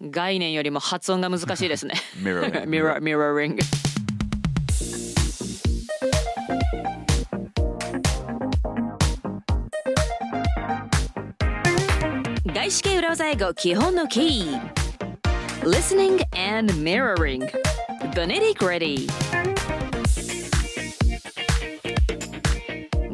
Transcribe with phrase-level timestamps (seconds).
[0.00, 1.94] 概念よりも発音が難しいですね。
[12.54, 14.60] 外資系裏技英語基本のキー。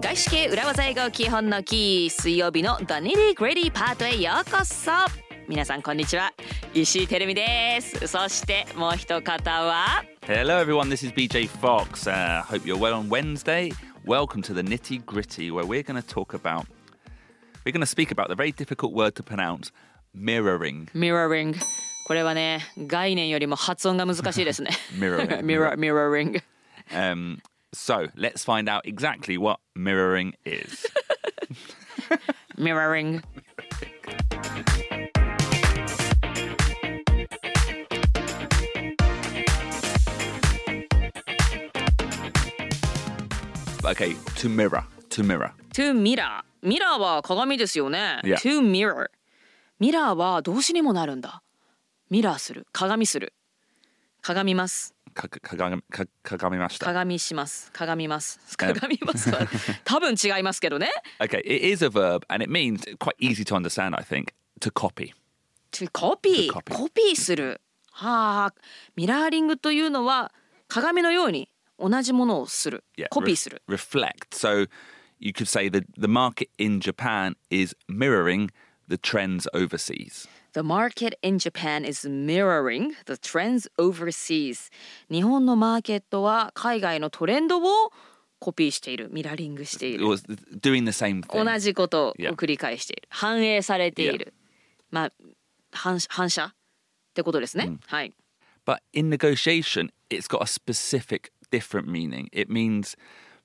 [0.01, 2.11] 外資系裏技英語基本のキー。
[2.11, 4.91] 水曜日の Benedict パートへようこそ。
[5.48, 6.32] 皆さんこんにちは。
[6.73, 10.89] 石井てるみですそしてもう一方は Hello, everyone.
[10.89, 12.05] This is BJ Fox.
[12.08, 13.71] Uh, hope you're well on Wednesday.
[14.05, 16.67] Welcome to the nitty gritty, where we're going to talk about,
[17.66, 19.71] we're going to speak about the very difficult word to pronounce,
[20.13, 20.88] mirroring.
[20.94, 21.55] mirroring
[22.08, 25.44] これはね概念よりも発音が難しいですね Mirroring.
[25.44, 26.41] Mirror, mirroring
[26.91, 27.39] Um,
[27.73, 30.85] so let's find out exactly what mirroring is.
[32.58, 33.21] mirroring
[43.86, 44.82] Okay, to mirror.
[45.10, 45.52] To mirror.
[45.74, 48.36] to mirror ミラーは鏡ですよね Yeah.
[48.36, 49.08] to mirror
[49.78, 51.42] ミラーは動詞にもなるんだ
[52.10, 53.34] ミラーする鏡する
[54.22, 56.86] 鏡ますかかがか鏡ました。
[56.86, 59.46] 鏡します鏡ます鏡ますは
[59.84, 60.90] 多分違いますけどね
[61.20, 64.70] Okay, it is a verb and it means quite easy to understand, I think, to
[64.72, 65.12] copy.
[65.72, 67.60] to copy To copy コピーする
[67.92, 68.55] はあ
[68.96, 70.32] ミラーリングというのは
[70.66, 71.48] 鏡のように
[71.80, 74.30] 同じものをする Yeah, コピー ref- する reflect.
[74.31, 74.67] So
[75.19, 78.50] you could say that the market in Japan is mirroring
[78.89, 80.28] the trends overseas.
[80.53, 84.72] The market in Japan is mirroring the trends overseas
[85.11, 87.92] 日本のマーケットは海外のトレンドを
[88.39, 90.23] コピーしているミラーリングしてい It る was
[90.59, 91.44] doing the same thing.
[91.45, 92.33] 同じことを Yeah.
[92.36, 94.33] 繰り返している反映されている
[94.92, 95.11] まあ
[95.72, 96.53] 反反射っ
[97.14, 98.14] てことですね、はい
[98.66, 102.30] But in negotiation, it's got a specific different meaning.
[102.31, 102.95] It means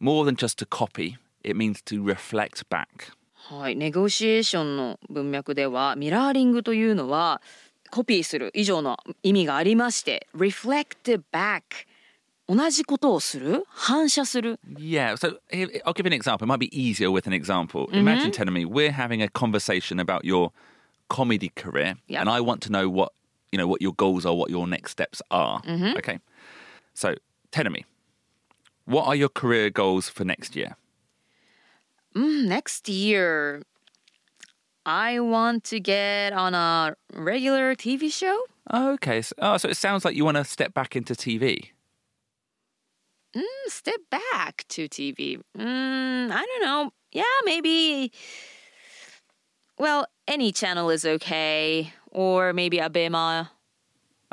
[0.01, 3.13] more than just to copy, it means to reflect back.
[3.35, 7.43] はい、ネゴシエーションの文脈ではミラーリングというのは
[7.91, 11.63] コピーする以上の意味がありまして reflect back
[12.49, 16.45] 同じことをする反射する Yeah, so here- I'll give you an example.
[16.45, 17.87] It might be easier with an example.
[17.93, 20.51] Imagine telling me we're having a conversation about your
[21.09, 22.21] comedy career, Yep.
[22.23, 23.13] and I want to know what
[23.53, 25.61] you know what your goals are, what your next steps are.
[25.99, 26.19] Okay,
[26.95, 27.15] so
[27.51, 27.85] telling me,
[28.90, 30.76] what are your career goals for next year?
[32.16, 33.62] next year
[34.86, 38.38] I want to get on a regular TV show
[38.74, 41.70] Okay, so, oh, so it sounds like you want to step back into TV.
[43.68, 48.12] step back to TV mm, I don't know yeah maybe
[49.78, 53.50] well any channel is okay or maybe Abema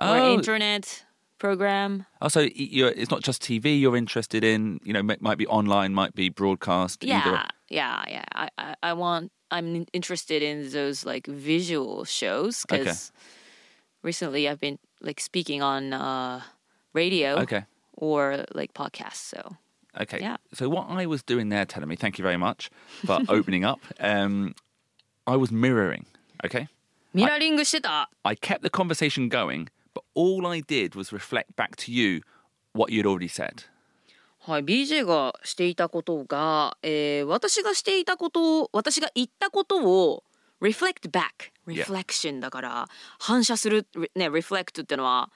[0.00, 0.34] or Oh.
[0.34, 1.05] internet
[1.38, 2.06] program.
[2.20, 4.80] Oh, also, it's not just TV you're interested in.
[4.84, 7.04] You know, might be online, might be broadcast.
[7.04, 7.44] Yeah, either.
[7.68, 8.24] yeah, yeah.
[8.32, 9.32] I, I, I, want.
[9.50, 13.26] I'm interested in those like visual shows because okay.
[14.02, 16.42] recently I've been like speaking on uh,
[16.92, 17.36] radio.
[17.40, 17.64] Okay.
[17.94, 19.14] Or like podcasts.
[19.16, 19.56] So.
[19.98, 20.20] Okay.
[20.20, 20.36] Yeah.
[20.52, 22.70] So what I was doing there, telling me, thank you very much
[23.06, 23.80] for opening up.
[23.98, 24.54] Um,
[25.26, 26.04] I was mirroring.
[26.44, 26.68] Okay.
[27.14, 31.90] Mirroring I, I kept the conversation going but all I did was reflect back to
[31.92, 32.20] you
[32.74, 33.64] what you'd already said.
[34.40, 40.22] はい BJ がしていたことが、えー私がしていたことを私が言ったことを
[40.60, 45.30] reflect back reflection だから反射するね reflect ってのは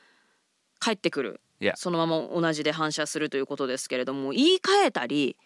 [0.78, 1.40] 返ってくる.
[1.76, 5.36] そのまま同じで反射するということですけれども言い換えたり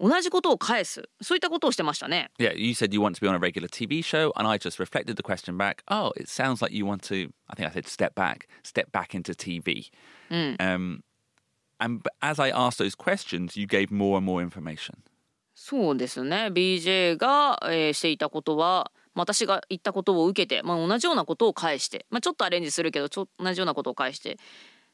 [0.00, 4.58] 同じことを返すそういったことをしてましたね Yeah, you said you want to be on a regular TV show, and I
[4.58, 5.82] just reflected the question back.
[5.88, 7.30] Oh, it sounds like you want to.
[7.48, 9.90] I think I said step back, step back into TV.
[10.30, 11.02] Um,
[11.80, 15.02] and as I asked those questions, you gave more and more information.
[15.54, 24.38] そうですね BJ が、えーしていたことはまあ私が言ったことを受けて、まあ、同じようなことを返して、まあ、ちょっとアレンジするけどちょ同じようなことを返して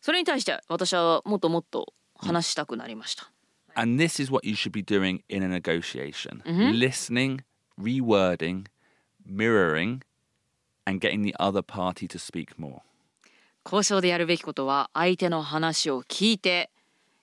[0.00, 3.30] それに対して私はもっともっと話したくなりました。
[3.75, 7.43] And this is what you should be doing in a negotiation listening,
[7.79, 8.67] rewording,
[9.25, 10.03] mirroring,
[10.85, 12.81] and getting the other party to speak more.
[13.63, 16.71] 交渉でやるべきことは相手の話を聞いて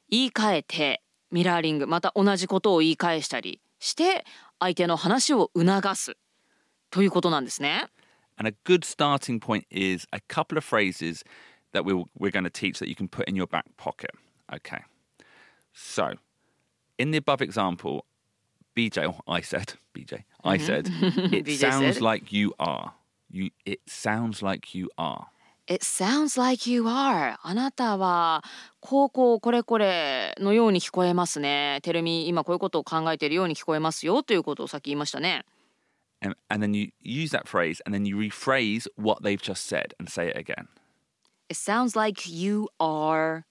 [0.09, 1.03] 言い換えて
[1.33, 4.25] ミラーリングまた同じことを言い返したりして
[4.61, 6.17] 相手の話を促す
[6.91, 7.89] ということなんですね。
[8.39, 11.25] And a good starting point is a couple of phrases
[11.73, 14.13] that we'll, we're going to teach that you can put in your back pocket.
[14.55, 14.85] Okay.
[15.75, 16.15] So,
[16.99, 18.05] in the above example,
[18.77, 22.03] BJ, or I said, BJ, I said, it BJ sounds said.
[22.03, 22.95] like you are.
[23.31, 25.27] You, it sounds like you are.
[25.67, 27.37] It sounds like you are.
[27.43, 28.43] あなたは
[28.81, 31.81] こうこうこれこれのように聞こえますね。
[31.83, 35.45] テルミ今こういうことを考えているように聞こえますよということをさっき言いましたね。
[36.23, 39.95] And, and then you use that phrase and then you rephrase what they've just said
[40.01, 40.69] and say it again.
[41.51, 43.45] It sounds like you are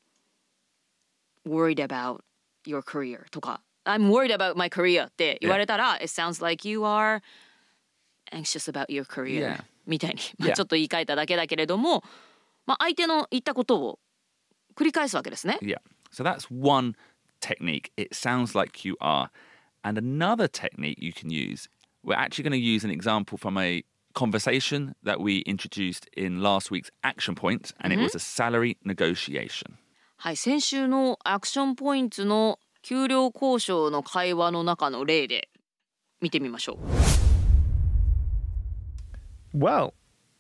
[1.46, 2.24] worried about
[2.66, 7.22] your career とか I'm worried about my career って言われたら、It sounds like you are
[8.32, 9.64] anxious about your career、 Yeah.
[9.86, 10.54] みたいに、まあ Yeah.
[10.56, 12.04] ちょっと言い換えただけだけれども、
[12.66, 14.00] まあ、相手の言ったことを
[14.76, 15.58] 繰り返すわけですね。
[15.62, 15.78] Yeah.
[16.12, 16.96] So that's one
[17.40, 17.92] technique.
[17.96, 19.30] It sounds like you are.
[19.84, 21.70] And another technique you can use,
[22.04, 23.84] we're actually going to use an example from a
[24.14, 29.78] conversation that we introduced in last week's action point, and it was a salary negotiation.
[30.22, 35.50] はい、先週のアクションポイントの給料交渉の会話の中の例で
[36.22, 36.78] 見てみましょう。
[39.58, 39.94] Well,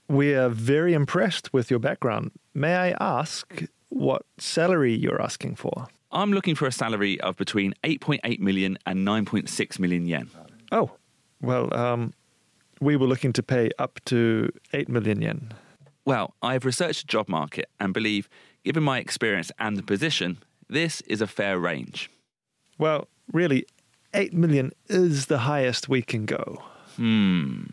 [0.10, 2.31] we are very impressed with your background.
[2.54, 5.88] May I ask what salary you're asking for?
[6.12, 10.30] I'm looking for a salary of between 8.8 million and 9.6 million yen.
[10.72, 10.92] Oh,
[11.42, 12.13] well, um,
[12.80, 15.51] we were looking to pay up to 8 million yen.
[16.06, 18.30] Well, I've researched the job market and believe,
[18.64, 20.38] given my experience and the position,
[20.69, 22.11] this is a fair range.
[22.79, 23.67] Well, really,
[24.14, 26.62] 8 million is the highest we can go.
[26.97, 27.64] Hmm.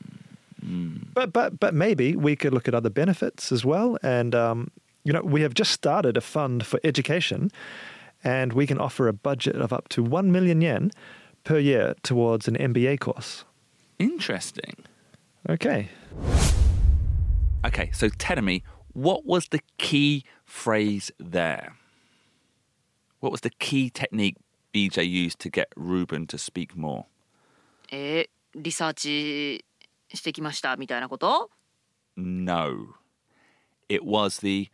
[1.13, 3.97] But, but, but maybe we could look at other benefits as well.
[4.03, 4.71] And, um,
[5.03, 7.51] you know, we have just started a fund for education,
[8.23, 10.91] and we can offer a budget of up to 1 million yen
[11.43, 13.45] per year towards an MBA course.
[13.97, 14.75] Interesting.
[15.49, 15.89] Okay.
[17.65, 18.63] Okay, so tell me,
[18.93, 21.74] what was the key phrase there?
[23.20, 24.36] What was the key technique
[24.74, 27.06] BJ used to get Ruben to speak more?
[27.90, 29.64] えーリサーチ
[30.12, 31.50] してきましたみたいなこと
[32.16, 32.94] No.
[33.88, 34.70] It was the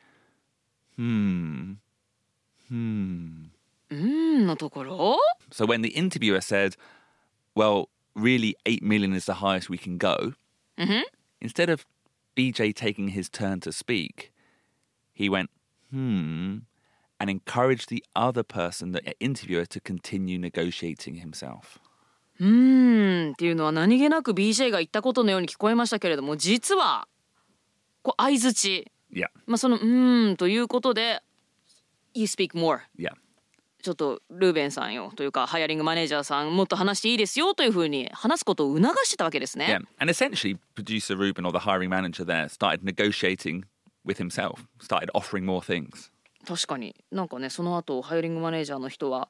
[0.99, 1.77] hmm,
[2.71, 3.51] hmm.
[3.91, 5.19] うーんのところ
[5.51, 6.77] So when the interviewer said,
[7.57, 10.35] well, really 8 million is the highest we can go,
[11.41, 11.87] instead of
[12.37, 14.31] BJ taking his turn to speak,
[15.13, 15.51] he went,
[15.92, 16.60] hmm,
[17.20, 21.80] and encouraged the other person, the interviewer, to continue negotiating himself.
[22.40, 27.08] うーんっていうのは何気なく BJ が言ったことのように聞こえましたけれども実は
[28.02, 31.24] こう相づち、Yeah, まあ、その「うーん」ということで
[32.14, 33.14] 「You speak more」yeah.
[33.82, 39.68] ちょっとルーベンさんよというかハイアリングマネージャーさんもっと話していいですよというふうに話すことを促してたわけですね。
[39.68, 39.86] Yeah.
[40.00, 43.64] And essentially, producer Ruben or the hiring manager there started negotiating
[44.05, 46.11] with himself, started offering more things.
[46.47, 49.29] 確かになんかねその後ハイアリングマネージャーの人は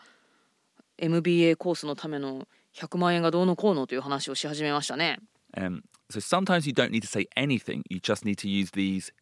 [0.99, 5.19] MBA コースのための100万円がどうのこうのという話をし始めましたね。
[5.57, 9.13] Um, so sometimes you don't need to say anything, you just need to use these.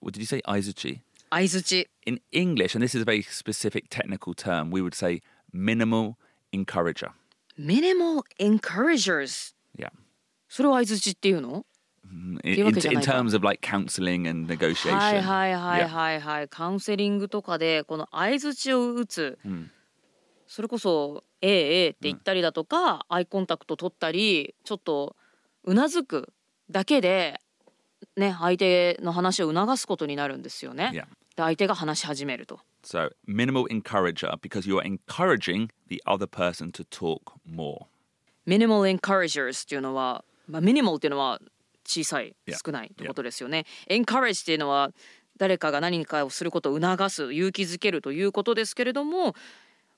[0.00, 0.42] What did you say?
[0.42, 1.00] Aizuchi?
[1.30, 5.20] 相づち In English, and this is a very specific technical term, we would say
[5.52, 6.16] minimal
[6.52, 7.10] encourager.
[7.56, 9.90] Minimal encouragers Yeah.
[10.48, 11.64] それを相づちっていうの
[12.13, 14.95] In, in terms of like counseling and negotiation.
[14.95, 19.39] はいはいはい.はいはいカウンセリングとかでこの相づちを打つ、
[20.47, 25.15] それこそ「ええええ」って言ったりだとか、アイコンタクト取ったりちょっと
[25.63, 26.31] うなずく
[26.69, 27.39] だけで
[28.15, 30.91] ね相手の話を促すことになるんですよね。
[30.93, 31.05] Yeah.
[31.35, 32.59] で相手が話し始めると。
[32.83, 37.85] So minimal encourager because you're encouraging the other person to talk more.
[38.45, 41.39] minimal encouragers っていうのは、まあ、minimal っていうのは
[41.85, 42.35] 小さい.
[42.65, 43.65] 少ないってことですよね。
[43.89, 44.91] encourage っていうのは
[45.37, 49.33] 誰かが何かをすることを促す勇気づけるということですけれども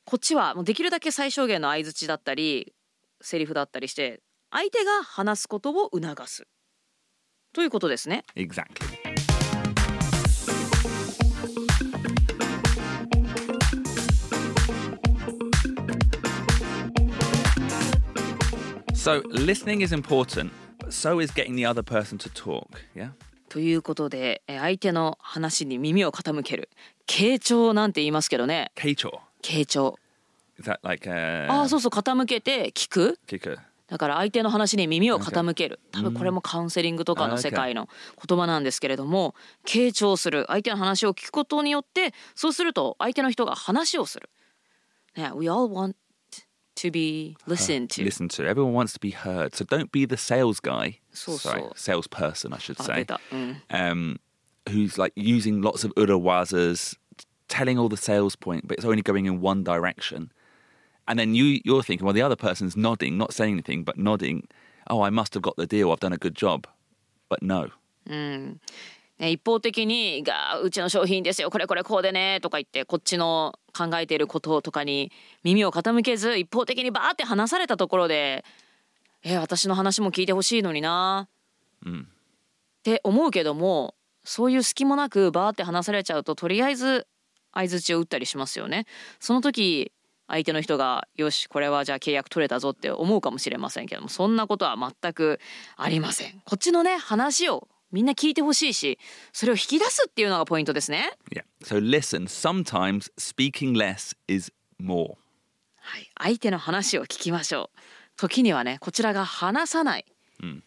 [0.05, 2.73] こっちはもうできるだけ最小限の相づちだったり
[3.21, 6.47] セリフだったりして相手が話すことを促す
[7.53, 8.23] ということですね。
[8.35, 8.85] Exactly.
[18.95, 20.51] So listening is important,
[20.85, 22.81] but so is getting the other person to talk.
[22.95, 23.09] Yeah?
[23.49, 26.69] ということでえ相手の話に耳を傾ける
[27.07, 29.19] 傾聴なんて言いますけどね Keicho.
[29.41, 29.97] 傾聴
[30.59, 33.57] Is that like uh ああそうそう傾けて聞く kicker?
[33.87, 37.87] だから相手の話に耳を傾ける多分これもカウンセリングとかの世界の
[38.27, 44.29] 言葉なんですけれども傾聴する相手の話を聞くことによってそうすると相手の人が話をする。
[45.15, 45.95] ね、We all want
[46.76, 48.02] to be listened to.
[48.04, 48.46] Listen to.
[48.46, 49.54] Everyone wants to be heard.
[49.54, 51.00] So don't be the sales guy.
[51.12, 51.72] So- Sorry, so.
[51.76, 52.94] salesperson, I should あ say.
[53.00, 53.20] 出た。
[53.32, 53.62] うん。
[53.70, 54.18] um,
[54.66, 56.96] who's like using lots of urawazas,
[57.48, 60.30] telling all the sales point, but it's only going in one direction.
[61.06, 64.46] And then you you're thinking, well, the other person's nodding, not saying anything, but nodding.
[64.88, 65.90] Oh, I must have got the deal.
[65.92, 66.66] I've done a good job.
[67.28, 67.70] But no.
[68.06, 75.11] ね、一方的にがうちの商品ですよこれこれこうでねとか言ってこっちの 考えていることとかに
[75.43, 78.45] 耳を傾けず一方的にバーって話されたところで
[79.23, 81.27] え私の話も聞いてほしいのにな、
[81.85, 82.05] うん、っ
[82.83, 87.07] て思うけどもそういう隙もなくバーって話されちゃうととりあえず
[87.53, 88.85] 相づちを打ったりしますよね。
[89.19, 89.91] その時
[90.27, 95.39] 相手の人がよしこれはじゃあ契約取れたぞって思うかもしれませんけどもそんなことは全く
[95.77, 96.41] ありません。
[96.45, 98.99] こっちのね話をみんな聞いてほしいし
[99.31, 101.11] それを引き出すっていうのがポイントですね。
[101.31, 101.43] Yeah.
[101.63, 105.15] So listen, sometimes speaking less is more.
[105.77, 107.79] はい、相手の話を聞きましょう。
[108.17, 110.05] 時にはねこちらが話さない、
[110.41, 110.63] うん、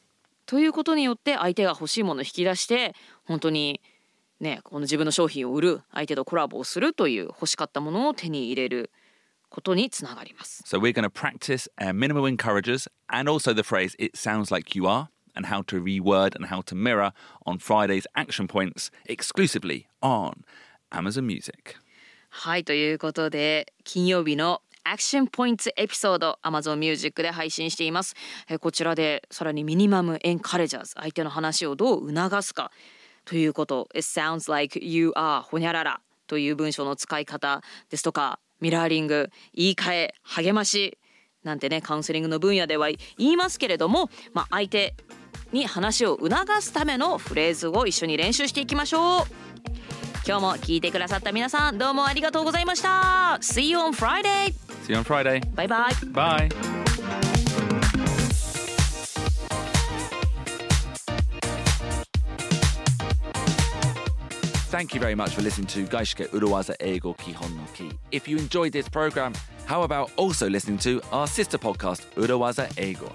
[0.47, 2.95] ということによって相手が欲しいものを引き出して
[3.25, 3.81] 本当に
[4.41, 8.91] ねこの自分の商品を売る相手とコラボをするという欲しかったものを手に入れる
[9.49, 10.63] ことにつながります。
[10.67, 14.85] So we're going to practice our minimal encouragers and also the phrase it sounds like you
[14.87, 17.13] are and how to reword and how to mirror
[17.47, 20.45] on Friday's action points exclusively on
[20.93, 21.77] Amazon Music.
[22.31, 28.15] はいということで金曜日のアクションポイントエピソード Amazon Music で配信しています。
[28.49, 32.71] えこちらでさらにミニマムエンカレジャーズ相手の話をどう促すか
[33.25, 40.97] ということ It sounds like you are ほにゃららという文章の使い方ですとかミラーリング言い換え励まし
[41.45, 44.95] なんてねカウンセリングの分野では言いますけれども、まあ、相手
[45.53, 49.23] に話を促すためのフレーズを一緒に練習していきましょう
[50.27, 54.53] 今日も聞いてくださった皆さんどうもありがとうございました See you on Friday
[54.87, 56.49] See you on Friday バイバイ Bye
[64.71, 67.91] Thank you very much for listening to Gaishike Uruwaza Eigo Kihon no Ki.
[68.13, 69.33] If you enjoyed this program,
[69.65, 73.11] how about also listening to our sister podcast, Uruwaza Eigo?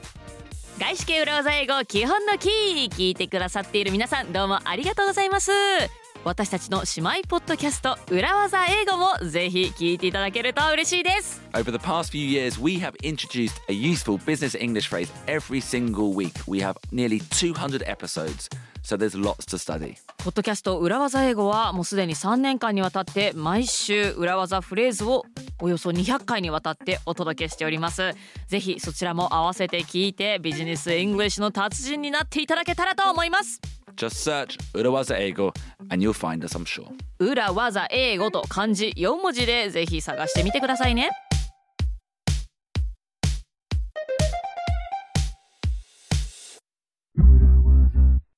[0.79, 6.02] 外資系裏技英語基本のキー聞いてくださっている皆さんどうもありがとうございます。
[6.23, 11.41] 私たちの姉妹ポッドキャスト裏技英語もぜひ聞いていただけると嬉しいです。
[11.51, 16.31] Over the past few years we have introduced a useful business English phrase every single week.
[16.47, 18.49] We have nearly 200 episodes
[18.83, 19.95] So there's lots to study.
[20.23, 25.25] ポッドキャスト裏技英語はもうすでに3年間にわたって毎週裏技フレーズを
[25.61, 28.13] およそ200回にわたってお届けしております。
[28.47, 33.61] ぜひそちらも合わせて聞いてビジネスイングリッシュの達人になっていただけたらと思います
[33.95, 35.53] Just search 裏技英語
[35.89, 36.88] and you'll find us I'm sure
[37.19, 41.09] 裏技英語と漢字4文字でぜひ探してみてくださいね